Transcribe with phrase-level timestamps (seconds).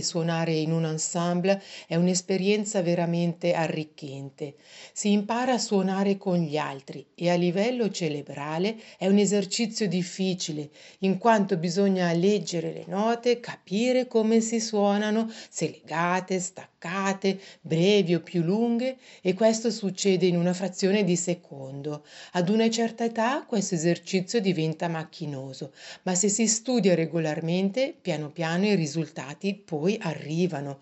[0.00, 4.54] Suonare in un ensemble è un'esperienza veramente arricchente.
[4.92, 10.70] Si impara a suonare con gli altri e a livello cerebrale è un esercizio difficile,
[11.00, 18.20] in quanto bisogna leggere le note, capire come si suonano, se legate, staccate, brevi o
[18.20, 22.04] più lunghe, e questo succede in una frazione di secondo.
[22.32, 25.72] Ad una certa età questo esercizio diventa macchinoso,
[26.04, 30.78] ma se si studia regolarmente, piano piano i risultati poi poi arrivano.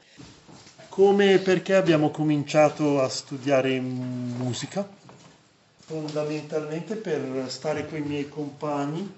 [0.88, 4.86] Come e perché abbiamo cominciato a studiare musica?
[5.78, 9.10] Fondamentalmente per stare con i miei compagni,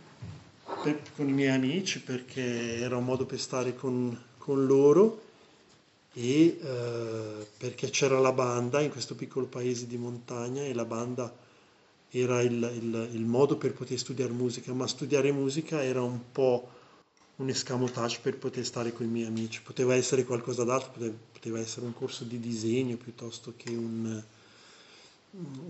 [0.83, 5.23] per, con i miei amici, perché era un modo per stare con, con loro
[6.13, 11.33] e eh, perché c'era la banda in questo piccolo paese di montagna e la banda
[12.11, 16.79] era il, il, il modo per poter studiare musica, ma studiare musica era un po'
[17.41, 19.63] un escamotage per poter stare con i miei amici.
[19.63, 20.93] Poteva essere qualcosa d'altro,
[21.33, 24.23] poteva essere un corso di disegno piuttosto che un,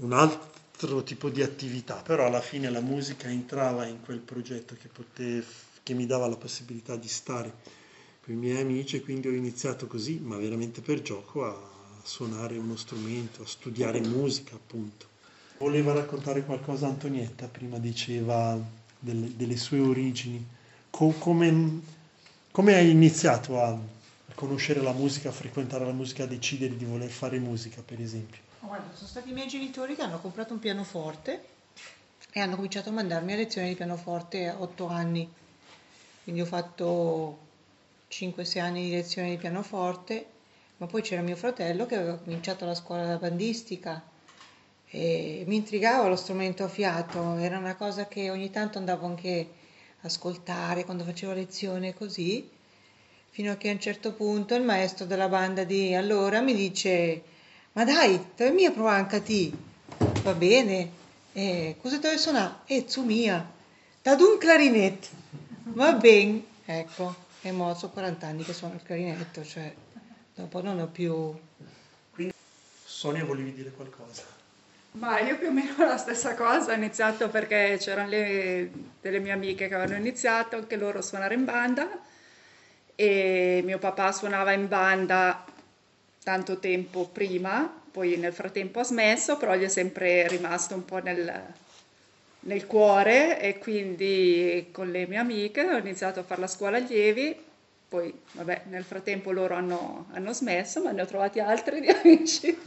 [0.01, 4.89] un altro tipo di attività, però alla fine la musica entrava in quel progetto che,
[4.89, 5.45] potev,
[5.83, 7.55] che mi dava la possibilità di stare
[8.25, 11.69] con i miei amici e quindi ho iniziato così, ma veramente per gioco, a
[12.03, 15.07] suonare uno strumento, a studiare musica appunto.
[15.59, 18.59] Voleva raccontare qualcosa Antonietta, prima diceva
[18.99, 20.59] delle, delle sue origini
[20.91, 21.81] co- come,
[22.51, 23.79] come hai iniziato a
[24.35, 28.41] conoscere la musica, a frequentare la musica, a decidere di voler fare musica, per esempio?
[28.61, 31.45] Guarda, sono stati i miei genitori che hanno comprato un pianoforte
[32.33, 35.29] e hanno cominciato a mandarmi a lezioni di pianoforte a otto anni.
[36.23, 37.39] Quindi ho fatto
[38.09, 40.27] 5-6 anni di lezioni di pianoforte,
[40.77, 44.03] ma poi c'era mio fratello che aveva cominciato la scuola da bandistica
[44.93, 49.49] e mi intrigava lo strumento a fiato, era una cosa che ogni tanto andavo anche
[50.03, 52.49] ascoltare quando facevo lezione così,
[53.31, 57.23] fino a che a un certo punto il maestro della banda di allora mi dice
[57.73, 59.53] ma dai, fammi a provare anche a te.
[60.23, 60.91] Va bene,
[61.33, 62.55] eh, cosa deve suonare?
[62.67, 63.49] Eh, su mia,
[64.03, 65.09] da un clarinetto.
[65.75, 69.73] Va bene, ecco, e mo so 40 anni che suono il clarinetto, cioè
[70.35, 71.33] dopo non ho più...
[72.85, 74.25] Sonia, volevi dire qualcosa?
[74.93, 78.71] Ma io più o meno la stessa cosa, ho iniziato perché c'erano le,
[79.01, 81.89] delle mie amiche che avevano iniziato anche loro a suonare in banda
[82.97, 85.45] e mio papà suonava in banda
[86.25, 90.99] tanto tempo prima, poi nel frattempo ha smesso, però gli è sempre rimasto un po'
[90.99, 91.41] nel,
[92.41, 97.37] nel cuore e quindi con le mie amiche ho iniziato a fare la scuola allievi,
[97.89, 102.59] poi vabbè nel frattempo loro hanno, hanno smesso, ma ne ho trovati altri di amici.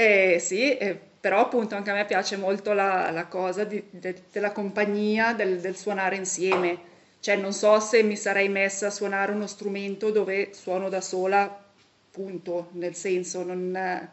[0.00, 4.26] Eh, sì, eh, però appunto anche a me piace molto la, la cosa di, de,
[4.30, 6.78] della compagnia, del, del, suonare insieme.
[7.18, 11.64] Cioè non so se mi sarei messa a suonare uno strumento dove suono da sola,
[12.12, 14.08] punto, nel senso non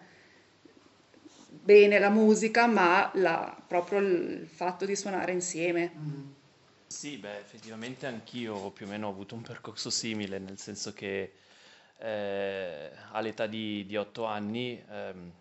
[1.49, 5.91] bene la musica, ma la, proprio il fatto di suonare insieme.
[5.95, 6.31] Mm.
[6.87, 11.33] Sì, beh, effettivamente anch'io più o meno ho avuto un percorso simile, nel senso che
[11.99, 14.83] eh, all'età di, di 8 anni...
[14.89, 15.31] Ehm,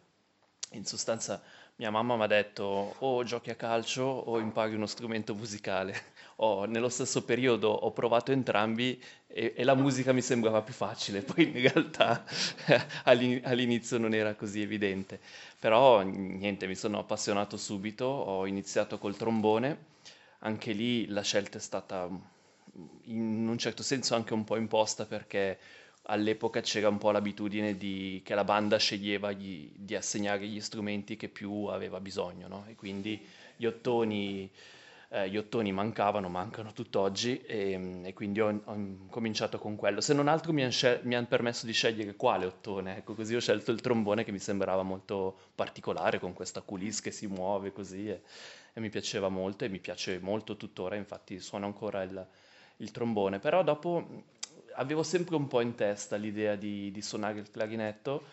[0.74, 1.42] in sostanza
[1.76, 6.12] mia mamma mi ha detto o giochi a calcio o impari uno strumento musicale.
[6.38, 11.22] Ho, nello stesso periodo ho provato entrambi e, e, la musica mi sembrava più facile,
[11.22, 12.24] poi in realtà
[13.04, 15.20] all'inizio non era così evidente.
[15.60, 19.78] Però niente, mi sono appassionato subito, ho iniziato col trombone,
[20.40, 22.08] anche lì la scelta è stata
[23.04, 25.58] in un certo senso anche un po' imposta perché
[26.06, 31.16] all'epoca c'era un po' l'abitudine di, che la banda sceglieva gli, di assegnare gli strumenti
[31.16, 32.64] che più aveva bisogno, no?
[32.68, 33.20] E quindi
[33.56, 34.50] gli ottoni,
[35.08, 40.00] eh, gli ottoni mancavano, mancano tutt'oggi e, e quindi ho, ho, cominciato con quello.
[40.02, 43.70] Se non altro mi hanno han permesso di scegliere quale ottone, ecco, così ho scelto
[43.70, 48.22] il trombone che mi sembrava molto particolare con questa coulisse che si muove così e,
[48.74, 52.26] e mi piaceva molto e mi piace molto tuttora, infatti suono ancora il,
[52.78, 54.32] il trombone, però dopo
[54.74, 58.24] avevo sempre un po' in testa l'idea di, di suonare il clarinetto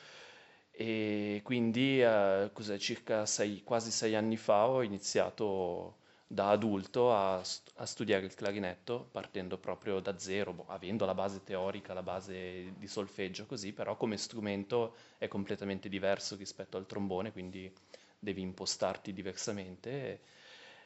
[0.71, 5.98] e quindi eh, circa sei, quasi sei anni fa ho iniziato
[6.31, 7.36] da adulto a,
[7.75, 12.74] a, studiare il clarinetto partendo proprio da zero, boh, avendo la base teorica, la base
[12.77, 17.71] di solfeggio così, però come strumento è completamente diverso rispetto al trombone, quindi
[18.18, 19.89] devi impostarti diversamente.
[19.92, 20.19] E,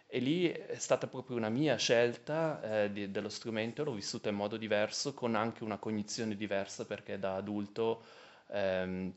[0.08, 4.36] e lì è stata proprio una mia scelta eh, di, dello strumento, l'ho vissuta in
[4.36, 8.04] modo diverso, con anche una cognizione diversa, perché da adulto
[8.52, 9.14] ehm,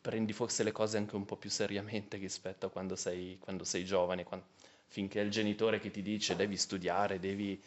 [0.00, 3.84] prendi forse le cose anche un po' più seriamente rispetto a quando sei, quando sei
[3.84, 4.46] giovane, quando,
[4.86, 7.60] finché il genitore che ti dice devi studiare, devi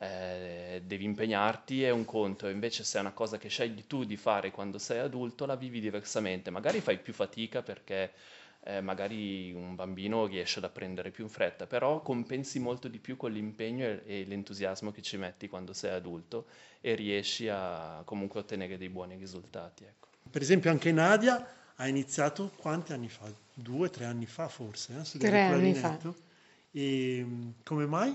[0.00, 4.16] eh, devi impegnarti è un conto, invece se è una cosa che scegli tu di
[4.16, 6.50] fare quando sei adulto, la vivi diversamente.
[6.50, 8.12] Magari fai più fatica perché
[8.68, 13.16] eh, magari un bambino riesce ad apprendere più in fretta, però compensi molto di più
[13.16, 16.46] con l'impegno e, e l'entusiasmo che ci metti quando sei adulto
[16.82, 19.84] e riesci a comunque ottenere dei buoni risultati.
[19.84, 20.08] Ecco.
[20.30, 23.32] Per esempio anche Nadia ha iniziato quanti anni fa?
[23.54, 26.14] Due, tre anni fa forse, eh, Tre anni clarinetto.
[26.70, 28.14] E mm, come mai?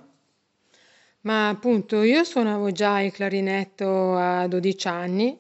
[1.21, 5.39] Ma appunto io suonavo già il clarinetto a 12 anni,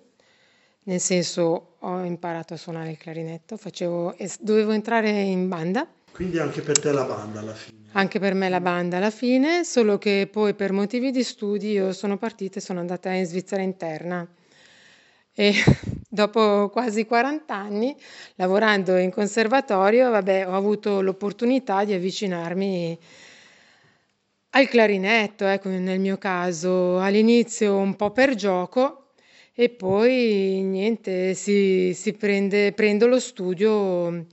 [0.83, 6.61] nel senso ho imparato a suonare il clarinetto, facevo, dovevo entrare in banda, Quindi anche
[6.61, 7.77] per te la banda alla fine.
[7.93, 11.93] anche per me la banda alla fine, solo che poi per motivi di studi io
[11.93, 14.27] sono partita e sono andata in Svizzera interna.
[15.35, 15.53] E
[16.07, 17.95] dopo quasi 40 anni,
[18.35, 22.99] lavorando in conservatorio, vabbè, ho avuto l'opportunità di avvicinarmi
[24.51, 29.02] al clarinetto, ecco, nel mio caso, all'inizio un po' per gioco
[29.55, 34.25] e poi niente, si, si prende, prendo lo studio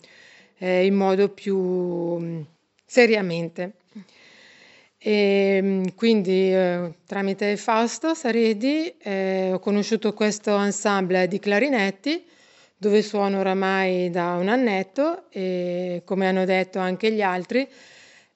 [0.59, 2.41] eh, in modo più mm,
[2.87, 3.73] seriamente.
[4.97, 12.25] E mm, quindi eh, tramite Fausto Saredi eh, ho conosciuto questo ensemble di clarinetti
[12.77, 17.69] dove suono oramai da un annetto e come hanno detto anche gli altri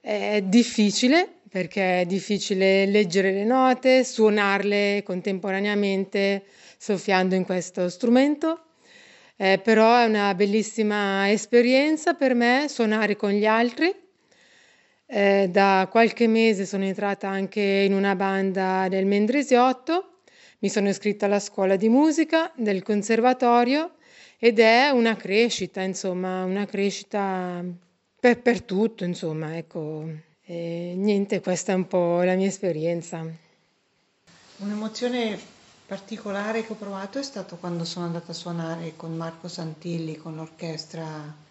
[0.01, 6.43] è difficile perché è difficile leggere le note, suonarle contemporaneamente
[6.77, 8.61] soffiando in questo strumento.
[9.37, 13.93] Eh, però è una bellissima esperienza per me suonare con gli altri.
[15.07, 20.21] Eh, da qualche mese sono entrata anche in una banda del Mendrisiotto,
[20.61, 23.97] mi sono iscritta alla scuola di musica del conservatorio
[24.39, 27.63] ed è una crescita, insomma, una crescita
[28.19, 30.09] per, per tutto, insomma, ecco.
[30.43, 33.27] E niente, questa è un po' la mia esperienza.
[34.59, 35.39] Un'emozione
[35.87, 40.35] particolare che ho provato è stato quando sono andata a suonare con Marco Santilli, con
[40.35, 41.43] l'orchestra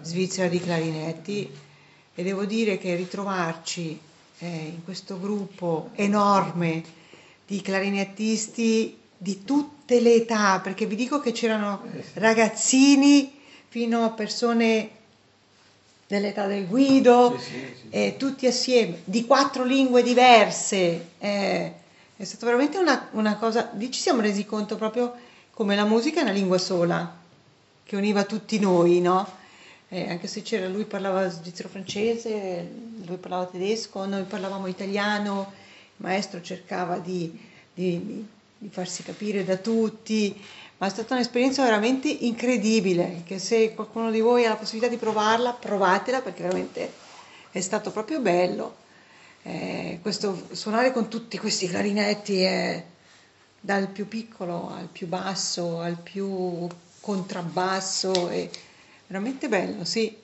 [0.00, 1.50] svizzera di clarinetti
[2.14, 4.00] e devo dire che ritrovarci
[4.38, 6.82] eh, in questo gruppo enorme
[7.46, 11.82] di clarinettisti di tutte le età, perché vi dico che c'erano
[12.14, 13.38] ragazzini
[13.68, 14.90] fino a persone
[16.06, 17.38] dell'età del Guido,
[17.90, 21.08] eh, tutti assieme, di quattro lingue diverse.
[21.18, 21.72] eh,
[22.16, 25.14] è stata veramente una, una cosa, lì ci siamo resi conto proprio
[25.52, 27.14] come la musica è una lingua sola,
[27.84, 29.44] che univa tutti noi, no?
[29.88, 32.68] Eh, anche se c'era, lui parlava svizzero-francese,
[33.04, 35.52] lui parlava tedesco, noi parlavamo italiano,
[35.96, 37.38] il maestro cercava di,
[37.72, 38.26] di-
[38.58, 40.34] di farsi capire da tutti,
[40.78, 44.98] ma è stata un'esperienza veramente incredibile, che se qualcuno di voi ha la possibilità di
[44.98, 46.92] provarla, provatela perché veramente
[47.50, 48.84] è stato proprio bello.
[49.48, 52.84] Eh, questo, suonare con tutti questi clarinetti è
[53.60, 56.66] dal più piccolo al più basso, al più
[57.00, 58.48] contrabbasso, è
[59.06, 60.16] veramente bello, sì.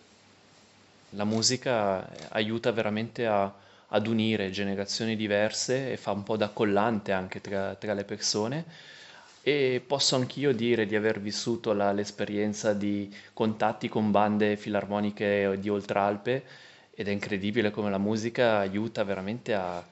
[1.11, 3.55] La musica aiuta veramente a-
[3.89, 8.65] ad unire generazioni diverse e fa un po' da collante anche tra, tra le persone.
[9.43, 15.69] E posso anch'io dire di aver vissuto la- l'esperienza di contatti con bande filarmoniche di
[15.69, 16.45] Oltralpe
[16.95, 19.85] ed è incredibile come la musica aiuta veramente a,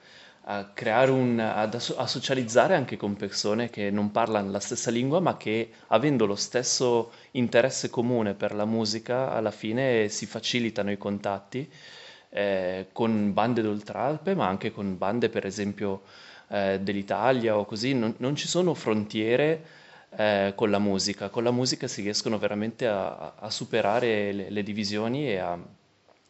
[0.43, 5.19] a creare un, ad a socializzare anche con persone che non parlano la stessa lingua,
[5.19, 10.97] ma che avendo lo stesso interesse comune per la musica, alla fine si facilitano i
[10.97, 11.69] contatti
[12.29, 16.01] eh, con bande d'Oltralpe, ma anche con bande, per esempio,
[16.49, 17.93] eh, dell'Italia o così.
[17.93, 19.63] Non, non ci sono frontiere
[20.15, 21.29] eh, con la musica.
[21.29, 25.57] Con la musica si riescono veramente a, a superare le, le divisioni e a,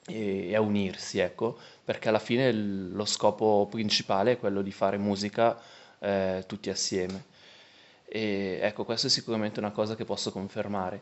[0.07, 5.59] e- a unirsi, ecco, perché alla fine lo scopo principale è quello di fare musica
[5.99, 7.25] eh, tutti assieme.
[8.07, 11.01] E ecco, questo è sicuramente una cosa che posso confermare.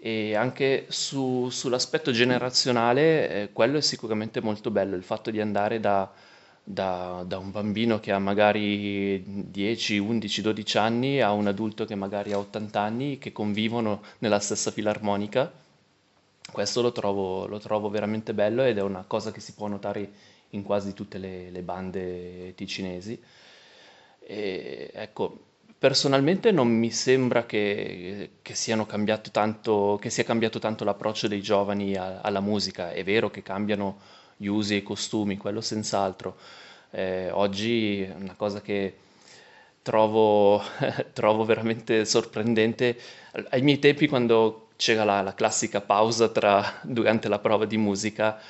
[0.00, 5.80] E anche su- sull'aspetto generazionale, eh, quello è sicuramente molto bello, il fatto di andare
[5.80, 6.08] da,
[6.62, 11.94] da- da un bambino che ha magari 10, 11, 12 anni a un adulto che
[11.96, 15.52] magari ha 80 anni, che convivono nella stessa filarmonica.
[16.50, 20.10] Questo lo trovo, lo trovo veramente bello ed è una cosa che si può notare
[20.50, 23.20] in quasi tutte le, le bande ticinesi.
[24.20, 25.38] E, ecco,
[25.78, 28.54] personalmente non mi sembra che, che
[29.30, 32.92] tanto, che sia cambiato tanto l'approccio dei giovani a- alla musica.
[32.92, 33.98] È vero che cambiano
[34.36, 36.36] gli usi e i costumi, quello senz'altro.
[36.90, 38.96] Eh, oggi una cosa che
[39.82, 40.62] trovo,
[41.12, 42.96] trovo veramente sorprendente.
[43.50, 48.40] Ai miei tempi, quando c'era la, la classica pausa tra- durante la prova di musica,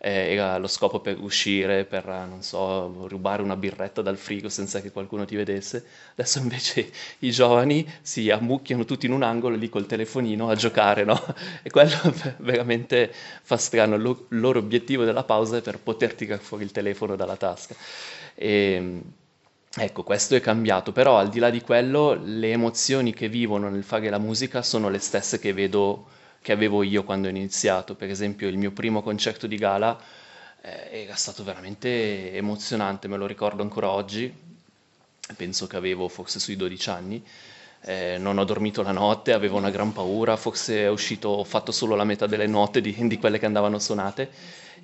[0.00, 4.80] eh, era lo scopo per uscire, per, non so, rubare una birretta dal frigo senza
[4.82, 5.84] che qualcuno ti vedesse.
[6.12, 6.90] Adesso invece
[7.20, 11.20] i giovani si ammucchiano tutti in un angolo lì col telefonino a giocare, no?
[11.62, 11.96] E quello
[12.38, 13.10] veramente
[13.42, 13.96] fa strano.
[13.96, 17.74] Il loro obiettivo della pausa è per poter tirare fuori il telefono dalla tasca.
[18.34, 19.02] E,
[19.80, 23.84] Ecco, questo è cambiato, però al di là di quello, le emozioni che vivono nel
[23.84, 26.08] fare la musica sono le stesse che vedo,
[26.42, 27.94] che avevo io quando ho iniziato.
[27.94, 29.96] Per esempio, il mio primo concerto di gala
[30.62, 34.32] eh, era stato veramente emozionante, me lo ricordo ancora oggi,
[35.36, 37.24] penso che avevo forse sui 12 anni.
[37.82, 41.72] Eh, non ho dormito la notte, avevo una gran paura, forse è uscito, ho fatto
[41.72, 44.30] solo la metà delle note di, di quelle che andavano suonate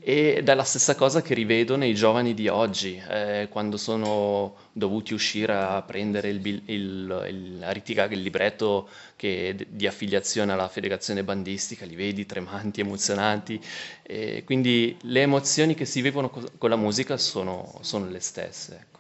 [0.07, 5.15] ed è la stessa cosa che rivedo nei giovani di oggi, eh, quando sono dovuti
[5.15, 8.87] uscire a prendere il, il, il, a ritirare il libretto
[9.17, 13.59] che, di affiliazione alla federazione bandistica, li vedi tremanti, emozionanti,
[14.03, 18.75] e quindi le emozioni che si vivono co- con la musica sono, sono le stesse.
[18.79, 18.99] Ecco.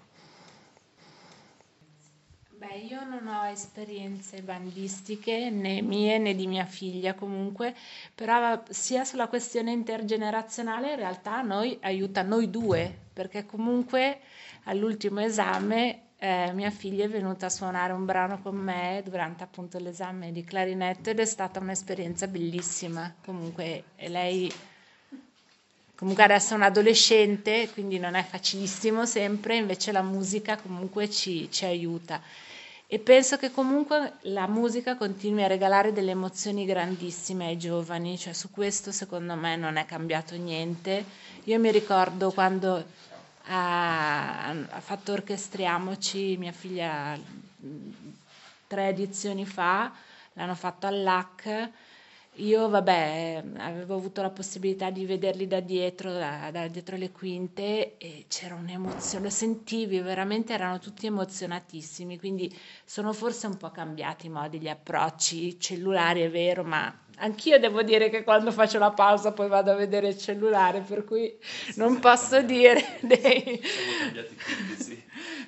[2.59, 7.75] Beh, io non ho esperienze bandistiche né mie né di mia figlia comunque,
[8.15, 14.21] però sia sulla questione intergenerazionale in realtà noi aiuta noi due, perché comunque
[14.65, 19.79] all'ultimo esame eh, mia figlia è venuta a suonare un brano con me durante appunto
[19.79, 23.15] l'esame di clarinetto ed è stata un'esperienza bellissima.
[23.25, 24.51] Comunque lei
[25.95, 31.51] comunque adesso è un adolescente, quindi non è facilissimo sempre, invece la musica comunque ci,
[31.51, 32.21] ci aiuta
[32.87, 38.33] e penso che comunque la musica continui a regalare delle emozioni grandissime ai giovani, cioè
[38.35, 41.05] su questo secondo me non è cambiato niente.
[41.45, 42.85] Io mi ricordo quando
[43.47, 47.19] ha, ha fatto Orchestriamoci, mia figlia
[48.67, 49.91] tre edizioni fa,
[50.35, 51.71] l'hanno fatto all'AC
[52.37, 57.97] io, vabbè, avevo avuto la possibilità di vederli da dietro, da, da dietro le quinte
[57.97, 62.53] e c'era un'emozione, lo sentivi, veramente erano tutti emozionatissimi, quindi
[62.85, 67.83] sono forse un po' cambiati i modi, gli approcci cellulari, è vero, ma anch'io devo
[67.83, 71.37] dire che quando faccio la pausa poi vado a vedere il cellulare, per cui
[71.77, 73.19] non posso dire dei...
[73.21, 75.03] Siamo cambiati tutti, sì.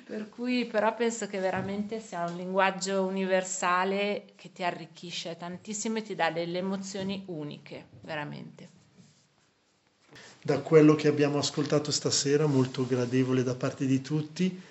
[0.05, 6.01] Per cui però penso che veramente sia un linguaggio universale che ti arricchisce tantissimo e
[6.01, 8.69] ti dà delle emozioni uniche, veramente.
[10.41, 14.61] Da quello che abbiamo ascoltato stasera, molto gradevole da parte di tutti,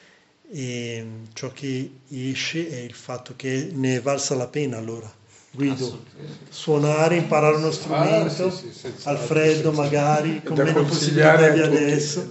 [0.49, 5.25] e ciò che esce è il fatto che ne è valsa la pena allora
[5.57, 6.05] Guido,
[6.51, 12.29] suonare, imparare uno strumento ah, sì, sì, al freddo magari, con meno possibilità di adesso.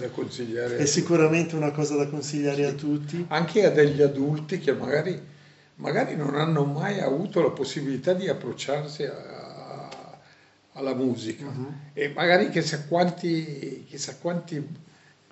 [0.76, 3.24] È sicuramente una cosa da consigliare a tutti.
[3.28, 5.20] Anche a degli adulti che magari,
[5.76, 9.90] magari non hanno mai avuto la possibilità di approcciarsi a,
[10.74, 11.72] alla musica uh-huh.
[11.94, 14.64] e magari chissà quanti, chissà quanti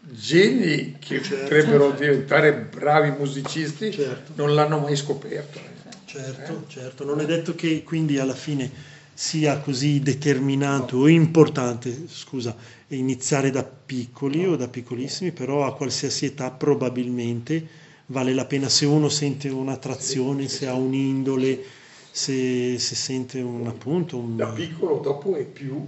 [0.00, 1.42] geni che certo.
[1.42, 4.32] potrebbero diventare bravi musicisti certo.
[4.34, 5.74] non l'hanno mai scoperto.
[6.18, 6.23] Eh.
[6.23, 8.71] Certo, certo, non è detto che quindi alla fine
[9.12, 12.56] sia così determinato o importante, scusa,
[12.88, 17.66] iniziare da piccoli o da piccolissimi, però a qualsiasi età probabilmente
[18.06, 21.62] vale la pena se uno sente un'attrazione, se ha un'indole,
[22.11, 24.16] se, se sente un appunto...
[24.18, 24.37] Un...
[24.37, 25.85] Da piccolo dopo è più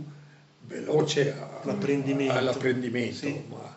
[0.66, 3.42] veloce a, l'apprendimento, all'apprendimento sì.
[3.49, 3.75] ma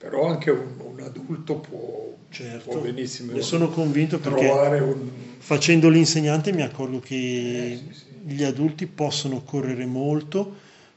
[0.00, 2.70] però anche un, un adulto può, certo.
[2.70, 5.10] può benissimo ne sono convinto perché un...
[5.36, 8.34] facendo l'insegnante mi accorgo che eh, sì, sì.
[8.34, 10.56] gli adulti possono correre molto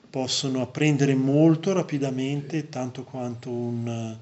[0.09, 2.69] possono apprendere molto rapidamente sì.
[2.69, 4.15] tanto quanto un,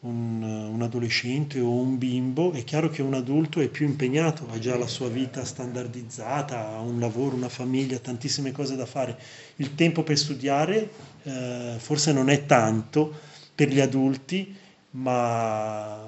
[0.00, 4.58] un, un, adolescente o un bimbo è chiaro che un adulto è più impegnato ha
[4.58, 9.16] già la sua vita standardizzata ha un lavoro, una famiglia, tantissime cose da fare
[9.56, 10.90] il tempo per studiare
[11.22, 13.30] eh, forse non è tanto
[13.62, 14.56] per gli adulti,
[14.90, 16.02] ma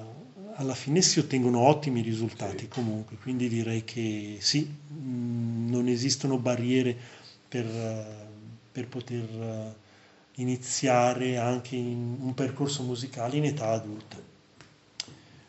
[0.55, 2.67] alla fine si ottengono ottimi risultati sì.
[2.67, 6.93] comunque, quindi direi che sì, mm, non esistono barriere
[7.47, 7.65] per,
[8.73, 9.73] per poter
[10.35, 14.17] iniziare anche in un percorso musicale in età adulta.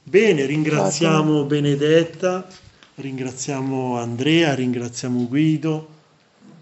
[0.04, 2.46] Bene, ringraziamo Benedetta,
[2.94, 5.94] ringraziamo Andrea, ringraziamo Guido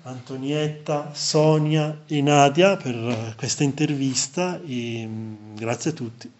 [0.06, 6.30] Antonietta, Sonia e Nadia per questa intervista e mm, grazie a tutti.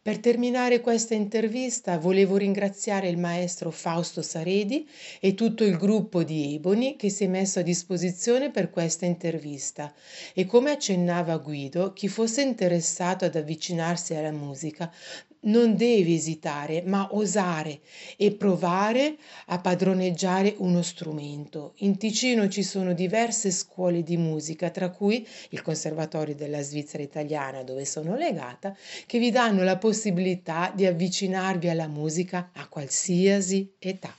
[0.00, 4.88] Per terminare questa intervista volevo ringraziare il maestro Fausto Saredi
[5.20, 9.92] e tutto il gruppo di Eboni che si è messo a disposizione per questa intervista
[10.32, 14.90] e come accennava Guido, chi fosse interessato ad avvicinarsi alla musica
[15.48, 17.80] non devi esitare, ma osare
[18.16, 21.72] e provare a padroneggiare uno strumento.
[21.78, 27.62] In Ticino ci sono diverse scuole di musica, tra cui il Conservatorio della Svizzera Italiana,
[27.62, 28.76] dove sono legata,
[29.06, 34.14] che vi danno la possibilità di avvicinarvi alla musica a qualsiasi età.